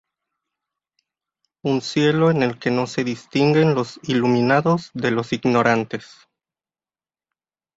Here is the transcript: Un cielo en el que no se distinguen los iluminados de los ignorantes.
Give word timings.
Un 1.63 1.81
cielo 1.81 2.31
en 2.31 2.41
el 2.41 2.57
que 2.57 2.71
no 2.71 2.87
se 2.87 3.03
distinguen 3.03 3.75
los 3.75 3.99
iluminados 4.01 4.89
de 4.95 5.11
los 5.11 5.31
ignorantes. 5.31 6.27